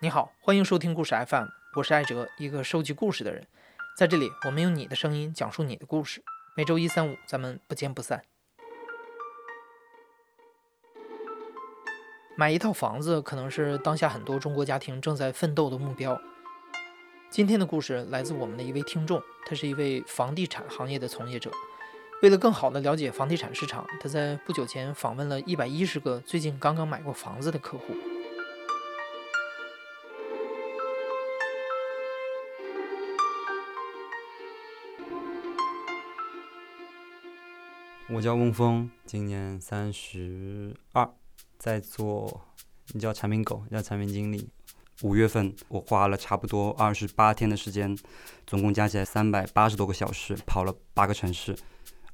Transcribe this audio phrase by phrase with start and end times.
[0.00, 3.44] 你好，欢迎收听故事 FM，我是艾哲，一个收集故事的人。
[3.96, 6.22] 在这里，我们用你的声音讲述你的故事。
[6.54, 8.22] 每周一、三、五，咱们不见不散。
[12.36, 16.20] 买一套房子，可能是当下很多中国家庭正在奋斗的目标。
[17.28, 21.50] 今天的故事来自我们的一位听众，他是一位房地产行业的从业者。
[22.22, 27.96] 为了更好地了解房地产市场，他在不久前访问了一百一十个最近刚刚买过房子的客户。
[38.10, 41.06] 我叫翁峰，今年三十二，
[41.58, 42.40] 在做，
[42.94, 44.48] 你叫产品狗，叫产品经理。
[45.02, 47.94] 五月份我花了差不多二十八天的时间，
[48.46, 51.54] 总共加起来三百八十多个小时，跑了八个城市，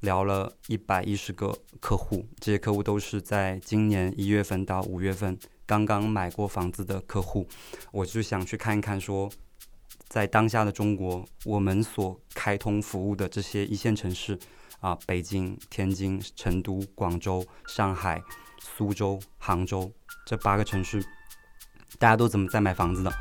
[0.01, 2.25] 聊了一百一十个客户。
[2.41, 7.47] 这些客户都是在今年一月份到五月份刚刚买过房子的客户。
[7.93, 9.31] 我就想去看一看，说
[10.09, 14.37] 在当下的中国，我们所开通服务的这些一线城市。
[14.85, 18.21] 啊，北京、天津、成都、广州、上海、
[18.59, 19.91] 苏州、杭州
[20.27, 21.03] 这八个城市，
[21.97, 23.11] 大家都怎么在买房子的？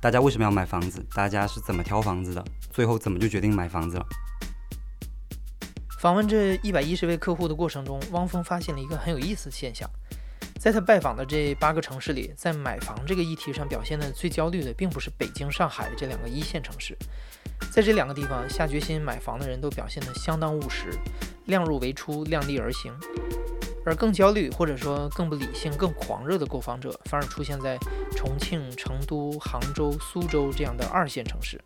[0.00, 1.00] 大家为什么要买房子？
[1.14, 2.44] 大家是怎么挑房子的？
[2.72, 4.06] 最后怎么就决定买房子了？
[6.00, 9.88] 访问这一百一十位客户的过程中，汪峰发现了一个很有意思的现象，
[10.58, 16.98] 在他拜访的这八个城市里，在买房这个议题上表现的最焦虑的，并不是北京、上海这两个一线城市。
[17.70, 20.90] 在这两个地方下决心买房的人都表现得相当务实，
[21.44, 22.90] 量入为出，量力而行；
[23.84, 27.76] 而更焦虑或者说更不理性、更狂热的购房者，反而出现在
[28.16, 31.60] 重庆、成都、杭州、苏州这样的二线城市。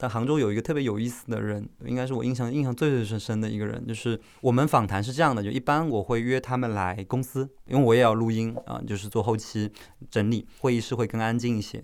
[0.00, 9.72] 但杭州有一个特别有意思的人，应该是我印象印象最最深深的一个人，就是我们访谈是这样的：就一般我会约他们来公司，因为我也要录音啊，就是做后期
[10.08, 11.82] 整理，会议室会更安静一些。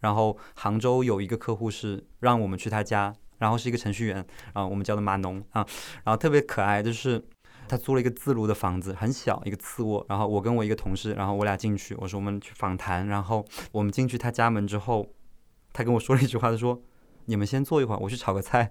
[0.00, 4.16] 然后杭州有一个客户是让我们去他家，然后是一个程序员，
[4.54, 5.66] 然后我们叫的码农啊，
[6.04, 7.22] 然后特别可爱，就是
[7.68, 15.06] 他租了一个自如的房子，很小一个次卧，然后我跟我一个同事，然后我俩进去，我说我们去访谈，然后我们进去他家门之后，
[15.72, 16.80] 他跟我说了一句话，他说
[17.24, 18.70] 你们先坐一会儿，我去炒个菜，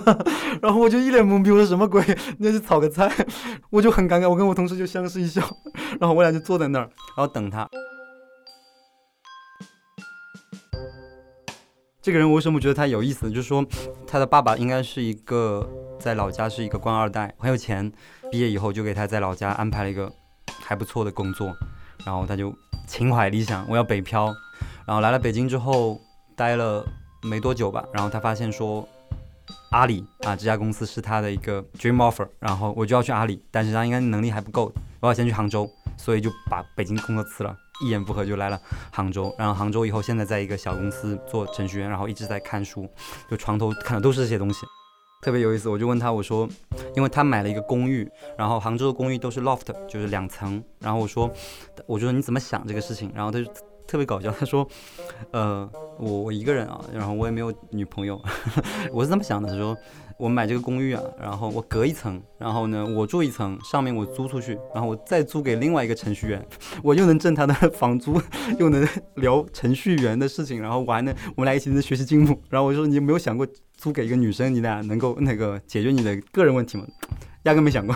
[0.60, 2.02] 然后我就一脸懵逼，我说什么鬼？
[2.38, 3.08] 你要去炒个菜？
[3.70, 5.40] 我就很尴尬，我跟我同事就相视一笑，
[6.00, 7.68] 然后我俩就坐在那儿，然后等他。
[12.04, 13.30] 这个人我为什么觉得他有意思？
[13.30, 13.64] 就是说，
[14.06, 15.66] 他的爸爸应该是一个
[15.98, 17.90] 在老家是一个官二代，很有钱。
[18.30, 20.12] 毕业以后就给他在老家安排了一个
[20.60, 21.50] 还不错的工作，
[22.04, 22.54] 然后他就
[22.86, 24.26] 情怀理想，我要北漂。
[24.86, 25.98] 然后来了北京之后，
[26.36, 26.84] 待了
[27.22, 28.86] 没多久吧，然后他发现说，
[29.70, 35.66] 阿里啊这家公司是他的一个 dream offer，然后我就要去阿里，但是他应该能力还不够，我要先去杭州，
[35.96, 37.56] 所以就把北京工作辞了。
[37.82, 38.60] 一言不合就来了
[38.92, 42.88] 杭州，然后杭州以后现在在一个小公司做程序员，然后一直在看书，
[43.30, 44.64] 就床头看的都是这些东西，
[45.22, 45.68] 特别有意思。
[45.68, 46.48] 我就问他，我说，
[46.94, 48.08] 因为他买了一个公寓，
[48.38, 51.30] 然后杭州的公寓都是 loft，就是两层，然后我说，
[51.86, 53.10] 我就说你怎么想这个事情？
[53.14, 53.50] 然后他就
[53.86, 54.66] 特别搞笑，他说，
[55.32, 55.68] 呃，
[55.98, 58.20] 我我一个人啊，然后我也没有女朋友，
[58.92, 59.76] 我是这么想的，他说。
[60.16, 66.46] 我买这个公寓啊，然后我隔一层，然后呢，我住一层，上面我租出去，然后我再租给另外一个程序员，
[66.84, 68.22] 我又能挣他的 房租，
[68.56, 72.40] 又能聊程序员的事情，然后我还能我们俩一起能学习进步。
[72.48, 73.44] 然后我说你有没有想过
[73.76, 76.86] 租给一个女生，你俩能够那个解决你的个人问题吗？
[77.42, 77.94] 压根没想过，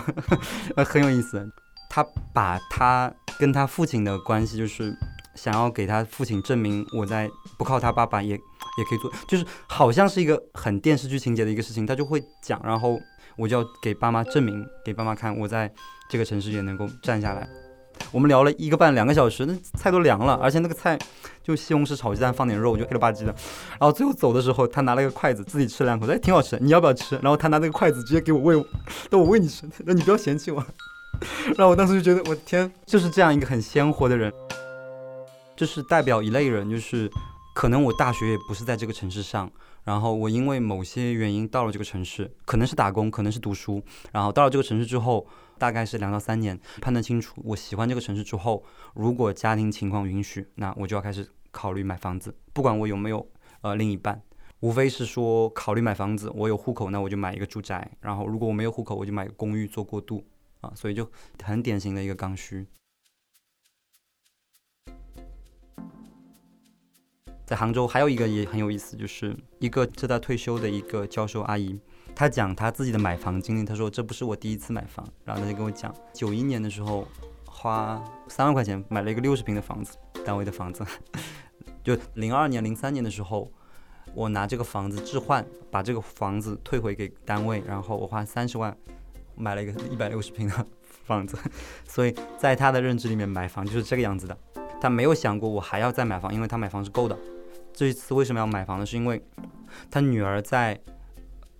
[0.83, 1.49] 很有意思。
[1.89, 4.93] 他把他跟他父亲的关系，就是
[5.41, 8.39] 想要给他父亲证明我在不靠他爸爸也。
[8.77, 12.97] 也可以做，就是好像是一个很电视剧情节的一个事情，他就会讲，然后
[13.35, 15.69] 我就要给爸妈证明，给爸妈看，我在
[16.09, 17.45] 这个城市也能够站下来。
[18.09, 20.97] 我们聊了一个半两个小时，那菜都凉了，而且那个菜
[21.43, 23.35] 就西红柿炒鸡蛋放点肉，就黑了吧唧的。
[23.71, 27.15] 然后最后走的时候，他拿了个筷子自己吃了两口，哎，挺好吃，你要不要吃？
[27.15, 28.65] 然后他拿那个筷子直接给我喂，
[29.09, 30.65] 那我喂你吃，那你不要嫌弃我。
[31.47, 34.31] 然后我当时就觉得，我天，就是这样一个很鲜活的人，
[35.59, 37.11] 就是代表一类人，就是。
[37.55, 39.51] 可能我大学也不是在这个城市上，
[39.83, 43.83] 然后我因为某些原因到了这个城市，可能是打工，可能是读书，
[44.13, 45.27] 然后到了这个城市之后，
[45.57, 48.63] 大概是两到三年，判断清楚我喜欢这个城市之后，
[48.93, 53.27] 如果家庭情况允许，那我就要开始考虑买房子，不管我有没有
[53.59, 54.21] 呃另一半，
[54.61, 60.23] 无非是说考虑买房子，我有户口，那我就买一个住宅，然后如果我没有户口，我就买公寓做过渡
[60.61, 61.11] 啊，所以就
[61.43, 62.65] 很典型的一个刚需。
[67.49, 71.79] 在杭州还有一个也很有意思，就是一个正在退休的一个教授阿姨，
[72.13, 73.65] 她讲她自己的买房经历。
[73.65, 77.07] 她说：“这不是我第一次买房。”然后她就跟我讲，九一年的时候
[77.45, 80.85] 花三万块钱买了一个六十平的房子，单位的房子。
[81.83, 83.51] 就零二年、零三年的时候，
[84.13, 88.77] 我拿这个房子置换，把这个房子退回给单位，然后我花三十万
[89.35, 91.35] 买了一个一百六十平的房子。
[91.87, 94.37] 所以在他的认知里面，买房就是这个样子的。
[94.79, 97.17] 他没有想过我还要再买房，因为他买房是够的。
[97.73, 98.85] 这一次为什么要买房呢？
[98.85, 99.21] 是因为
[99.91, 100.79] 他女儿在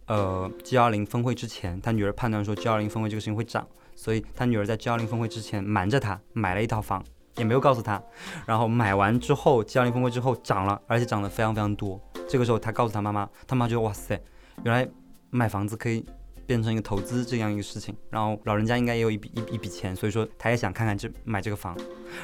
[0.08, 7.04] 呃 G 二零峰会之前，他女儿判断说 G 二零峰会这个事情会涨，所以他女儿在 G 二零峰会之前瞒着他买了一套房。
[7.36, 8.02] 也没有告诉他，
[8.46, 11.98] 然后买完之后，交零峰会之后涨了，而且涨得非常非常多。
[12.28, 14.22] 这个时候他告诉他妈妈，他妈觉得哇塞，
[14.66, 14.86] 原来
[15.30, 16.06] 买房子可以
[16.46, 17.96] 变成一个投资这样一个事情。
[18.10, 21.78] 然后老人家应该也有一笔一一笔钱，所以说他也想看看这买这个房。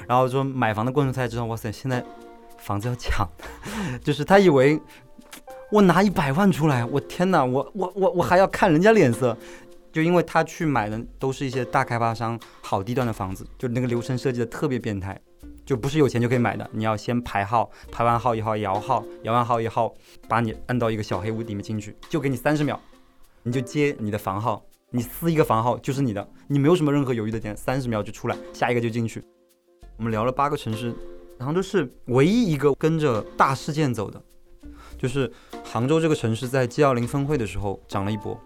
[0.05, 2.03] 然后说买房的过程才知道，哇塞，现在
[2.57, 3.27] 房子要抢，
[4.03, 4.79] 就是他以为
[5.71, 9.37] 我拿一百万出来，我天哪，我我我我还要看人家脸色。
[9.91, 15.17] 就因为他去买的都是一些大开发商好地段的房子，就那个流程设计的特别变态，
[15.65, 16.69] 就不是有钱就可以买的。
[16.73, 19.95] 你要先排号，排完号以后摇号，摇完号以后
[20.27, 22.77] 把你摁到一个小黑屋里面进去，就给你三十秒，
[23.43, 24.61] 你就接你的房号，
[24.91, 29.23] 你撕一个房号就是你的，你没有什么任何犹豫的点，三十秒就出来，下一个就进去。
[29.95, 30.93] 我们聊了八个城市，
[31.39, 34.21] 杭州是唯一一个跟着大事件走的，
[34.97, 35.31] 就是
[35.63, 38.39] 杭州这个城市在 G 二零峰会的时候涨了一波。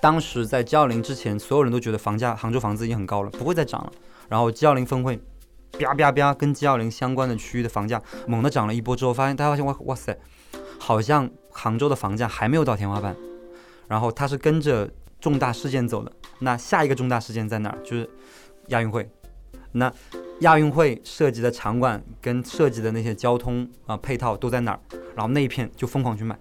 [0.00, 3.92] 当时在 G 二零之前，所有人都觉得房价杭州房子已经很高了，不会再涨了。
[4.28, 5.20] 然后 G 二零峰会，
[5.78, 10.16] 啪啪啪，跟 G 二零相关的区域的房价猛地涨了一波之后，发现大家发现哇哇塞，
[10.78, 13.16] 好像杭州的房价还没有到天花板。
[13.88, 14.90] 然后它是跟着
[15.20, 16.12] 重大事件走的。
[16.40, 17.78] 那下一个重大事件在哪儿？
[17.82, 18.08] 就是
[18.68, 19.08] 亚运会。
[19.72, 19.92] 那
[20.40, 24.80] 亚运会涉及的场馆跟涉及的那些交通啊配套都在哪儿？
[25.14, 26.38] 然后那一片就疯狂去买。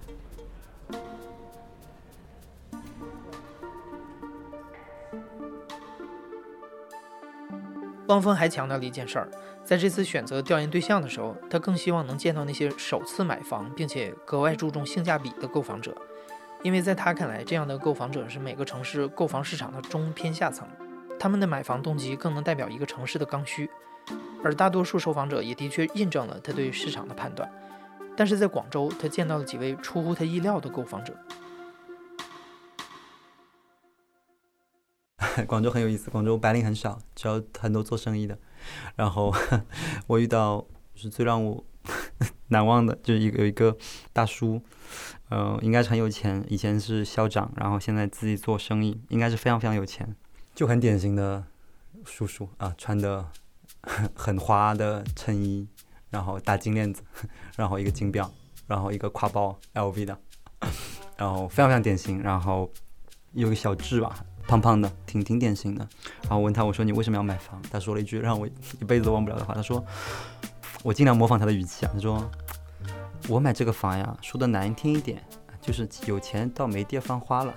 [8.07, 9.27] 汪峰还强调了一件事儿，
[9.63, 15.95] 在这次选择调研对象的时候，他更希望能见到那些首次买房并且格外注重性价比的购房者，
[16.62, 20.68] 因为在他看来，这样的购房者是每个城市购房市场的中偏下层，
[21.19, 23.69] 他们的买房动机更能代表一个城市的刚需，
[24.44, 27.51] 而大多数受访者也的确印证了他对市场的判断。
[28.15, 31.17] 但是在广州，他见到了几位出乎他意料的购房者。
[35.47, 38.38] 广州很有意思，广州白领很少，只要很多做生意的。
[38.95, 39.33] 然后
[40.07, 41.62] 我遇到是最让我
[42.47, 43.75] 难忘的，就是一个有一个
[44.13, 44.62] 大叔，
[45.29, 50.15] 呃，应该是很有钱，以前是校长，然后现在自己做生意，应该是非常非常有钱，
[50.55, 51.43] 就很典型的
[52.05, 53.25] 叔叔啊，穿的
[54.15, 55.67] 很花的衬衣，
[56.09, 57.03] 然后大金链子，
[57.57, 58.31] 然后一个金表，
[58.65, 60.17] 然后一个挎包 LV 的，
[61.17, 62.71] 然后非常非常典型，然后
[63.33, 64.25] 有个小痣吧。
[64.47, 65.85] 胖胖的，挺挺典型的。
[66.21, 67.59] 然后问他，我说你为什么要买房？
[67.71, 69.55] 他说了一句让我一辈子都忘不了的话。
[69.55, 69.83] 他说，
[70.83, 71.91] 我尽量模仿他的语气啊。
[71.91, 72.31] 他说，
[73.27, 75.21] 我买这个房呀，说的难听一点，
[75.59, 77.53] 就是有钱到没地方花了。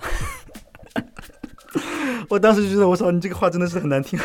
[2.29, 4.19] 我当时就觉得，我操，你这个话真的是很难听。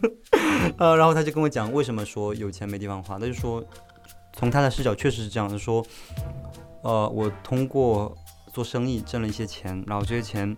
[0.78, 3.18] 呃，然后他就跟我讲，为什么说有钱没地方花？
[3.18, 3.64] 他就说，
[4.34, 5.58] 从他的视角确实是这样的。
[5.58, 5.84] 说，
[6.82, 8.14] 呃，我通过
[8.52, 10.56] 做生意挣了一些钱，然后这些钱。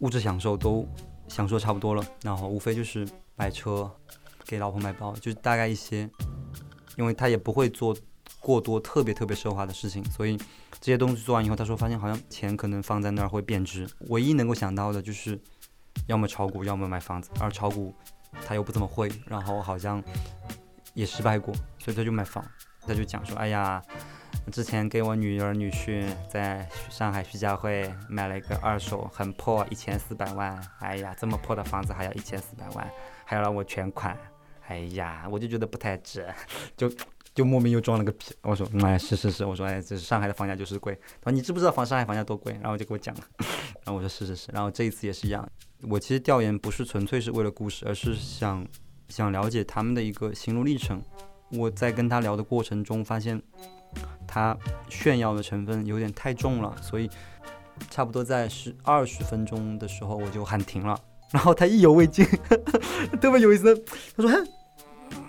[0.00, 0.84] 物质享受都
[1.28, 3.06] 享受差不多了，然后无非就是
[3.36, 3.88] 买车，
[4.44, 6.10] 给老婆买包，就是大概一些，
[6.96, 7.96] 因为他也不会做
[8.40, 10.36] 过多特别特别奢华的事情，所以
[10.80, 15.38] 这些东西做完以后，他说发现好像钱可能放在那儿会贬值，唯一能够想到的就是
[16.12, 17.94] 要么炒股，要么买房子，而炒股
[18.46, 20.02] 他又不怎么会，然后好像
[20.92, 22.44] 也失败过，所以他就买房，
[22.86, 23.82] 他就讲说，哎呀。
[24.50, 32.90] 之前给我女儿女婿在上海徐家汇买了一个二手很破一千四百万，哎呀，这么破的房子还要一千四百万，
[33.24, 34.18] 还要让我全款，
[34.66, 36.26] 哎呀，我就觉得不太值，
[36.76, 36.90] 就
[37.34, 38.26] 就莫名又装了个逼。
[38.42, 40.98] 我说，哎，是是是，我说，哎，这是上海的房价就是贵。
[41.20, 42.52] 他说你知不知道房上海房价多贵？
[42.62, 43.22] 然后就给我讲了，
[43.84, 44.50] 然后我说是是是。
[44.52, 45.48] 然后这一次也是一样，
[45.88, 48.66] 我其实调研不是纯粹是为了故事，而是想
[49.08, 51.02] 想了解他们的一个心路历程。
[51.50, 53.40] 我在跟他聊的过程中发现。
[54.26, 54.56] 他
[54.88, 57.10] 炫耀的成分有点太重了，所以
[57.90, 60.98] 差不多在十二十分钟的时候我就喊停了。
[61.30, 62.24] 然后他意犹未尽，
[63.20, 63.74] 特别有意思。
[64.16, 64.48] 他说：“哼，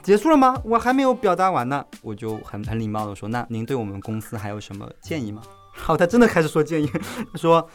[0.04, 0.60] 结束了吗？
[0.64, 5.42] 我还没有表达完呢。”我就很很礼貌的说：“那您对我们公司还有什么建议吗？”
[5.76, 6.86] 好，他真的开始说建议。
[7.32, 7.68] 他 说：“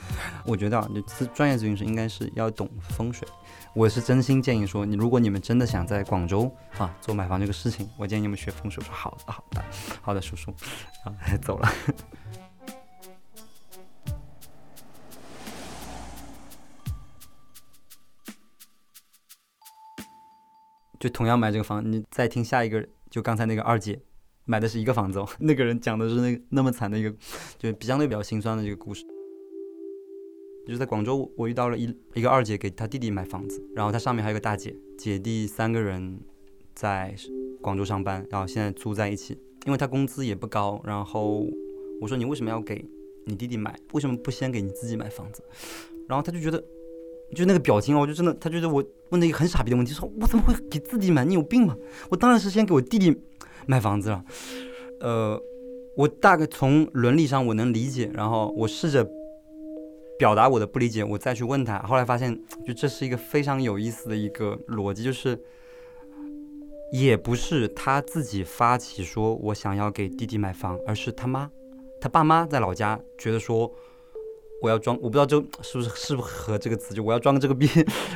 [0.47, 1.03] 我觉得啊，你
[1.35, 3.27] 专业咨询师应该是要懂风水。
[3.75, 9.65] 我是真心建议说，你如果你们真的想在广州啊做买房这个事情，我建议你们学风水。”说：“好的，好的，
[10.01, 10.53] 好的，叔叔。”
[11.05, 11.11] 啊，
[11.43, 11.69] 走了。
[20.99, 24.01] 就同样买这个房，你再听下一个，就刚才那个二姐
[24.45, 27.15] 买的是一个房子哦，那个人讲的是那个那么惨的一个，
[27.59, 29.05] 就相对比较心酸的这个故事。
[30.67, 36.21] 就是在广州，我遇到了一一个二姐给她弟弟买房子，然后她上面还有个大姐，姐弟三个人
[36.75, 37.15] 在
[37.63, 41.47] 广州上班，然后现在租在一起，因为她工资也不高，然后
[42.01, 42.85] 我说你为什么要给
[43.25, 45.43] 你弟弟买，为什么不先给你自己买房子？
[46.09, 46.63] 然后他就觉得。
[47.35, 51.25] 就那个表情，我就真的，他觉得我问了一个很傻逼的问题，说我怎么会给自己买？
[51.25, 51.77] 你有病吗？
[52.09, 53.15] 我当然是先给我弟弟
[53.67, 54.25] 买房子了。
[55.01, 55.39] 呃，
[55.95, 59.07] 我大概从伦理上我能理解，然后我试着
[60.19, 61.79] 表达我的不理解，我再去问他。
[61.81, 62.35] 后来发现，
[62.67, 65.39] 就这是一个非常有意思的一个逻辑，就是
[66.93, 71.51] 也不是他自己发起说我想要给弟弟买房，而是他妈，
[72.01, 73.71] 他爸妈在老家觉得说。
[74.61, 77.69] 我要装，我不知道这是不是适合这个词，就我要装这个逼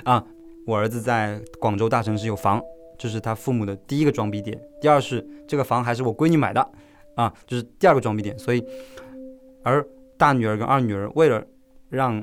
[0.05, 0.25] 啊！
[0.67, 2.63] 我儿子在广州大城市有房，
[2.99, 4.61] 这是他父母的第一个装逼点。
[4.81, 6.71] 第二是这个房还是我闺女买的
[7.17, 8.39] 啊，就是第二个装逼点。
[8.39, 8.65] 所以，
[9.63, 9.85] 而
[10.17, 11.45] 大女儿跟二女儿为了
[11.89, 12.23] 让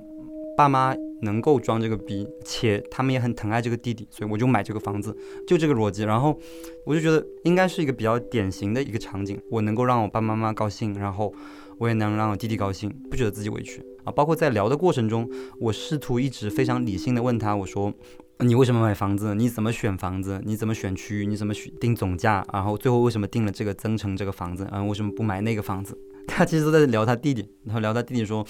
[0.57, 5.13] 爸妈能够装这个逼，且他们也很疼爱这个弟弟，所以我就买这个房子，
[5.45, 6.03] 就这个逻辑。
[6.03, 6.37] 然后
[6.85, 11.33] 我就觉得应该是一个比较典型的一个场景，我能够让我爸爸妈妈高兴，然后
[11.77, 13.85] 我也能让我弟弟高兴，不觉得自己委屈。
[14.11, 17.93] 包括在聊的过程中，我试图一直非常理性的问他，我说，
[18.39, 19.35] 你为什么买房子？
[19.35, 20.41] 你怎么选房子？
[20.45, 21.25] 你怎么选区域？
[21.25, 22.45] 你怎么选定总价？
[22.53, 24.67] 然后最后为什么定了这个增城这个房子？
[24.71, 25.97] 嗯，为什么不买那个房子？
[26.27, 28.45] 他其实都在聊他弟弟，然后聊他弟弟说。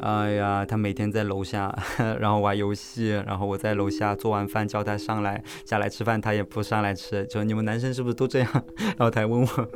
[0.00, 1.72] 哎呀，他每天在楼下，
[2.20, 7.24] 然后玩游戏，然后我在楼下做完饭叫他上来下来吃饭，他也不上来吃。
[7.26, 8.64] 就你们男生是不是都这样？
[8.98, 9.68] 然后他还问我，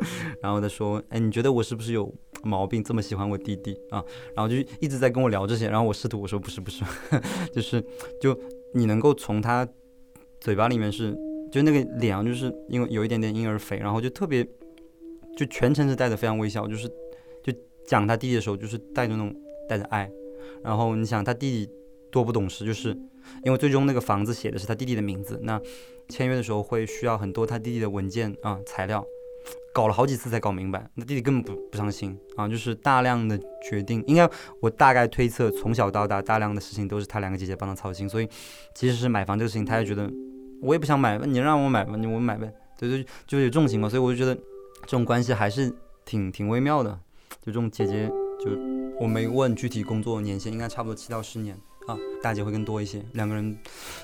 [0.43, 4.05] 然后他说：“哎，你觉得我是不是有毛病，这么喜欢我弟弟啊？”
[4.35, 6.85] 然后就一直在跟我聊这些，然后我试图我说：“不是 不是，
[7.53, 7.85] 就是
[8.21, 8.39] 就
[8.75, 9.69] 你能够从他
[10.41, 11.17] 嘴巴里面是
[11.51, 14.47] 就那个脸啊，就是因为有一点点婴儿肥，然后就特别
[15.37, 16.89] 就全程是带着非常微笑，就是
[17.43, 17.53] 就
[17.87, 19.35] 讲他弟弟的时候，就是带着那种。”
[19.69, 20.11] 带着爱，
[20.65, 21.71] 然后你想他弟弟
[22.11, 22.89] 多不懂事，就是
[23.45, 25.61] 因为最终那个房子写的是他弟弟的名字，那
[26.09, 29.05] 签约的时候会需要很多他弟弟的文件啊材料，
[29.73, 34.29] 搞了好几次才搞明白，那弟弟根本不不上心啊，就是大量的决定，应该
[34.61, 38.29] 我大概推测从小到大大量的事情都是他两个姐姐帮他操心，所以
[38.75, 40.11] 即使是买房这个事情，他也觉得
[40.61, 44.35] 我也不想买，你让我买吧，你我买呗，对对，就有这种情况，所以我就觉得
[44.83, 45.73] 这种关系还是
[46.05, 46.91] 挺挺微妙的，
[47.41, 48.09] 就这种姐姐
[48.45, 48.79] 就。
[49.01, 53.01] 我没问具体工作年限，应该差不多七到十年啊，大姐会更多一些。
[53.13, 53.57] 两个人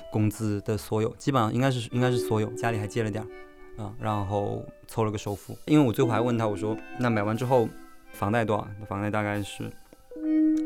[0.09, 3.27] 工资的所有，基本上应该是应该是所有，家里还借了点儿
[3.77, 5.57] 啊，然后凑了个首付。
[5.65, 7.67] 因为我最后还问他，我说那买完之后
[8.11, 8.67] 房贷多少？
[8.87, 9.71] 房贷大概是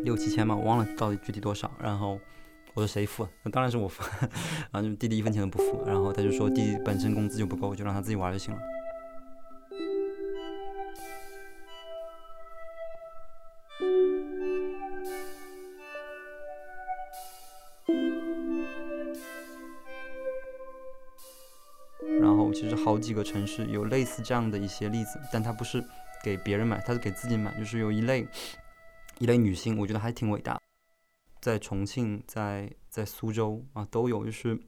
[0.04, 1.70] 六七千嘛，我忘了到底具体多少。
[1.82, 2.20] 然后
[2.74, 3.28] 我说谁付？
[3.44, 4.04] 那当然是我付，
[4.72, 5.84] 然后就弟弟一分钱都不付。
[5.86, 8.60] 然后他就说弟弟本身工资就不够，就让他自己玩就行了。
[23.10, 25.84] 几个城市有类似这样的一些例子，但他不是
[26.24, 27.52] 给别人买，他是给自己买。
[27.58, 28.28] 就是有一类
[29.18, 30.62] 一类女性，我觉得还挺伟大，
[31.42, 34.24] 在重庆，在在苏州啊都有。
[34.24, 34.60] 就是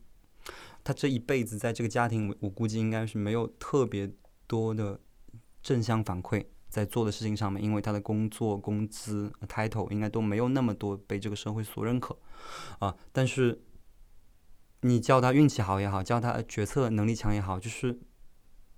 [0.84, 4.12] 她这一辈子在这个家庭，我估计应该是没有特别
[4.48, 5.00] 多的
[5.62, 12.18] 正向反馈在做的事情上面，因为她的工作工资 title 应该都没有那么多被这个社会所认可
[12.80, 13.62] 啊，但是。
[14.84, 18.00] 你叫他运气好也好，叫他决策能力强也好，就是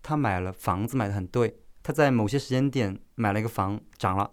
[0.03, 4.29] 他买了房子买的很对，他在某些时间点买了一个房涨了，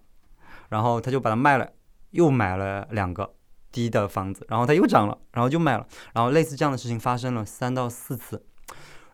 [0.68, 1.72] 然后他就把它卖了，
[2.10, 3.36] 又买了两个
[3.72, 8.44] 低的房子，然后他又涨了，然后就卖了，然后类似这样的事情发生了三到四次，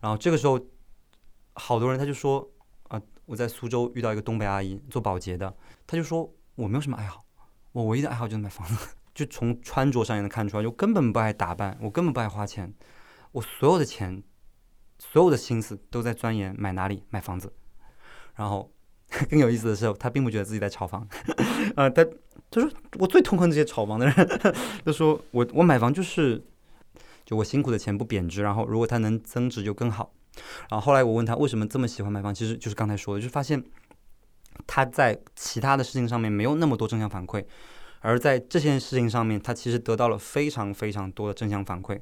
[0.00, 0.58] 然后这个时候
[1.52, 2.50] 好多人他就说
[2.88, 5.54] 啊，我在苏州遇到一个东北阿姨做保洁的，
[5.86, 7.25] 他就说我没有什么爱好，
[7.72, 8.94] 我唯一的爱好就是买房子。
[9.16, 12.75] 就从穿着上也能看出来，就根本不爱打扮，我根本不爱花钱，
[13.32, 14.22] 我所有的钱，
[14.98, 17.52] 所有的心思都在钻研买哪里买房子。
[18.34, 18.70] 然后
[19.30, 21.06] 更有意思的是，他并不觉得自己在炒房，
[21.76, 22.04] 啊，他
[22.50, 24.14] 他说我最痛恨这些炒房的人，
[24.84, 26.42] 他说我我买房就是
[27.24, 30.12] 就我辛苦的钱不贬值，然后如果它能增值就更好。
[30.68, 33.64] 然后后来我问他为什么这么喜欢买房，其实就是刚才说的，就发现
[34.66, 37.44] 他在其他的事情上面没有那么多正向反馈。
[38.00, 41.98] 而在这件事情上面，他其实得到了非常非常多的正向反馈，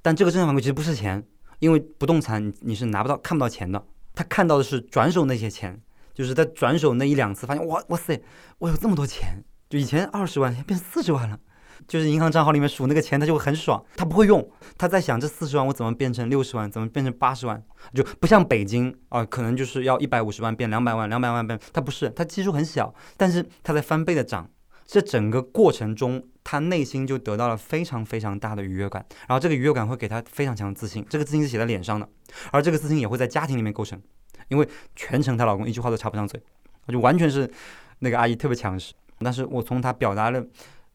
[0.00, 1.22] 但这个正向反馈其实不是钱，
[1.58, 3.84] 因为不动产你是拿不到、看不到钱的。
[4.14, 5.80] 他看到的是转手那些钱，
[6.12, 8.20] 就是在转手那一两次，发现哇哇塞，
[8.58, 11.38] 我有这么多钱，就以前二十万变四十万了，
[11.86, 13.80] 就是银行账号里面数那个钱，他就会很爽。
[13.96, 17.62] 他不会用，他在想这四十万我怎么变成六十万，怎么变成八十万，
[17.94, 24.50] 就不像北京啊，可能就是要一百五十万变两百万，两百万变，他不是，他基数很小，但是他在翻倍的涨。
[24.88, 32.08] 这整个过程中，他内心就得到了非常非常大的愉悦感，然后这个愉悦感会给他非常强的自信，这个自信是写在脸上的，
[32.50, 34.00] 而这个自信也会在家庭里面构成，
[34.48, 34.66] 因为
[34.96, 36.42] 全程她老公一句话都插不上嘴，
[36.88, 37.48] 就完全是
[37.98, 40.42] 那个阿姨特别强势，但是我从她表达的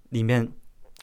[0.09, 0.51] 里面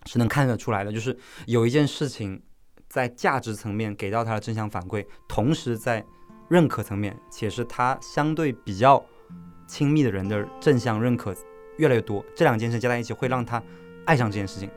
[0.06, 1.16] 是能看得出来的，就是
[1.46, 2.42] 有一件事情
[2.88, 6.04] 在价值层面给到她的正向反馈，同时在
[6.48, 9.00] 认可层面，且是她相对比较
[9.68, 11.32] 亲密的人的正向认可。
[11.80, 13.62] 越来越多，这两件事加在一起会让他
[14.04, 14.68] 爱上这件事情。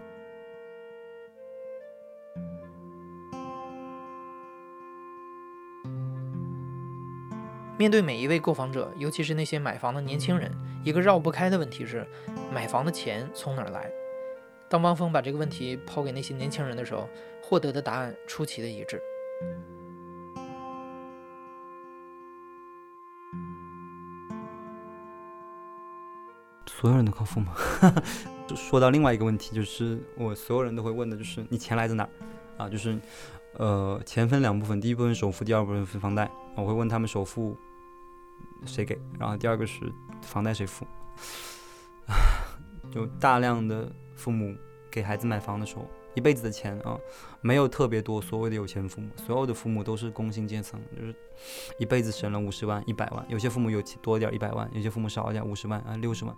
[7.77, 10.49] 面对每一位购房者，尤其是那些买房的年轻人，
[10.85, 12.07] 一个绕不开的问题是：
[12.53, 13.91] 买房的钱从哪儿来？
[14.69, 17.09] 当汪峰把这个问题抛给那些年轻人的时候，
[17.41, 19.01] 获得的答案出奇的一致。
[26.79, 27.47] 所有人都靠父母。
[28.45, 32.09] 就说到另外一个问题，就是我所有人都会问的，就是你钱来自哪儿
[32.57, 32.67] 啊？
[32.67, 32.99] 就是，
[33.53, 36.29] 呃，钱分两部分，第一部分首付，第二部分分房贷。
[36.55, 37.55] 我会问他们首付
[38.65, 39.79] 谁给，然后第二个是
[40.21, 40.85] 房贷谁付。
[42.91, 44.53] 就大量的父母
[44.91, 46.97] 给孩子买房的时候，一辈子的钱啊，
[47.39, 51.15] 没有特别多所谓的有钱父母，所有的父母都是工薪阶层，就是
[51.79, 53.25] 一辈子省了五十万、一百万。
[53.29, 56.35] 有些父母有钱多点一百万，有些父母少一点五十万啊、六十万。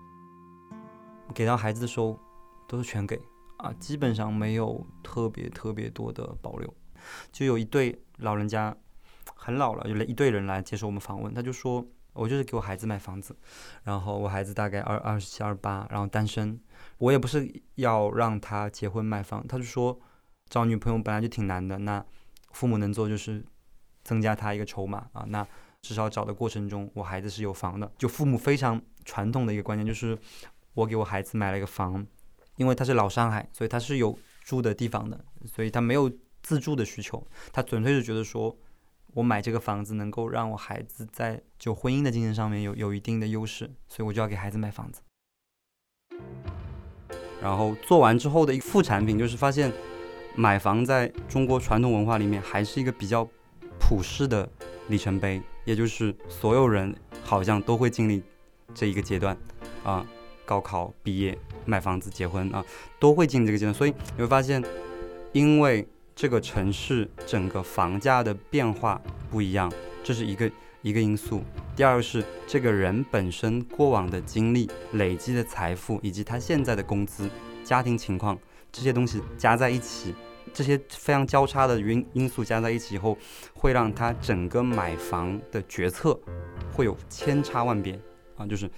[1.34, 2.20] 给到孩子的时候，
[2.68, 3.20] 都是全给
[3.58, 6.74] 啊，基本上没有特别特别多的保留。
[7.32, 8.76] 就有一对老人家，
[9.36, 13.36] 很老了，有了一对人来接受我们访问，他就说，我就是给我孩子买房子，
[13.84, 16.60] 然后我孩子大概二二十七二八，然后单身，
[16.98, 20.00] 我也不是要让他结婚买房，他就说
[20.50, 22.04] 找女朋友本来就挺难的，那
[22.52, 23.46] 父母能做就是
[24.04, 25.46] 增加他一个筹码啊，那
[25.82, 30.18] 至少找的过程中，我孩子是有房的，就父母非常传统的一个观念就是。
[30.76, 32.06] 我给我孩子买了一个房，
[32.58, 36.12] 因为他是老上海，所以他是有住的地方的，所以他没有
[36.44, 38.56] 自住的需求，他纯粹是觉得说，
[39.14, 45.02] 我买这个房子能够让我孩子在就婚姻的精神上面有有一定的优势，所以我就要给孩子买房子。
[47.42, 49.72] 然后做完之后的一个副产品就是发现，
[50.36, 53.28] 买房在中国传统文化里面还是一个比较
[53.80, 54.50] 普世的
[54.90, 58.22] 里程碑，也就是所有人好像都会经历
[58.74, 59.38] 这一个阶段，
[59.84, 60.06] 啊。
[60.46, 62.64] 高考毕业、买房子、结婚啊，
[63.00, 63.74] 都会进这个阶段。
[63.74, 64.64] 所以你会发现，
[65.34, 69.72] 因为这个城市整个房价的变化不一样，
[70.04, 70.50] 这是一个
[70.82, 71.42] 一个因素。
[71.76, 77.30] 第二个是这个人本身过往的经历、累积的财富，以及他现在的工资、
[77.64, 78.38] 家庭情况
[78.72, 80.16] 这些东西加在一起，
[80.54, 83.18] 这些非常交叉的因因素加在一起以后，
[83.54, 86.18] 会让他整个买房的决策
[86.72, 88.00] 会有千差万别。
[88.38, 88.70] 啊，就是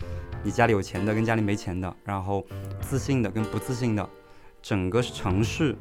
[0.44, 2.46] 你家里有钱的跟家里没钱的，然后
[2.82, 4.08] 自信的跟不自信的，
[4.62, 5.76] 整个城市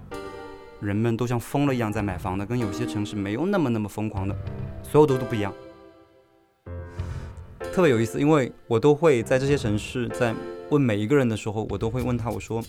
[0.81, 4.35] 人们都像疯了一样在买房的，跟有些城市没有那么那么疯狂的，
[4.83, 5.53] 所有都都不一样，
[7.73, 8.19] 特别有意思。
[8.19, 10.35] 因为我都会在这些城市，在
[10.71, 12.63] 问每一个人的时候，我都会问他，我说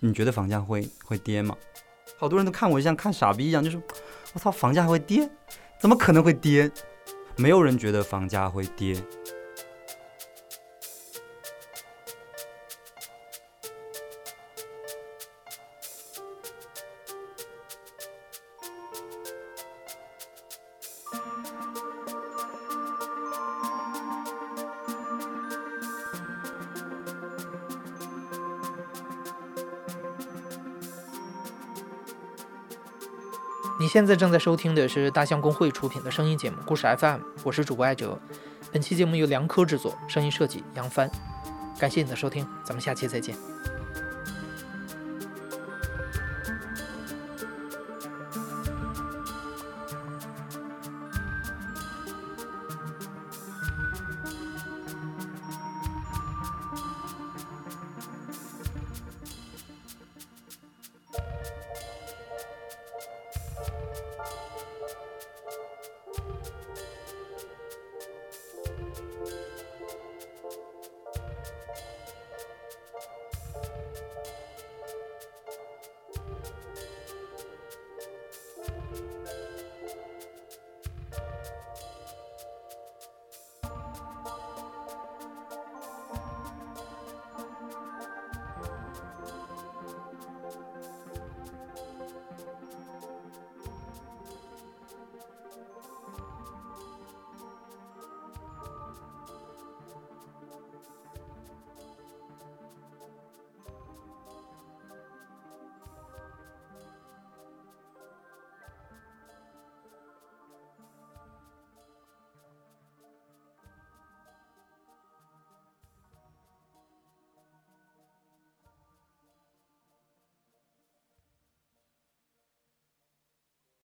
[0.00, 1.54] 你觉得房价会会跌吗？
[2.16, 3.80] 好多人都看我像看傻逼一样，就是
[4.32, 5.28] 我操，房价还会跌？
[5.78, 6.70] 怎么可能会跌？
[7.36, 8.94] 没有人觉得房价会跌。
[33.92, 38.16] 现在正在收听的是大象公会出品的声音节目《故事 FM》，我是主播艾哲。
[38.70, 41.10] 本期节目由梁科制作，声音设计杨帆。
[41.76, 43.49] 感谢你的收听，咱们下期再见。